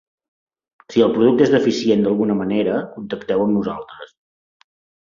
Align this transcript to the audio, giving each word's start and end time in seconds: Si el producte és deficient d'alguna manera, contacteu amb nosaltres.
Si 0.93 1.03
el 1.07 1.13
producte 1.17 1.45
és 1.47 1.53
deficient 1.57 2.07
d'alguna 2.09 2.39
manera, 2.41 2.81
contacteu 2.97 3.47
amb 3.47 3.57
nosaltres. 3.61 4.15